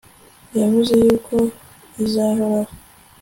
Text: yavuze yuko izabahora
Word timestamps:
yavuze 0.59 0.93
yuko 1.03 1.35
izabahora 2.03 2.71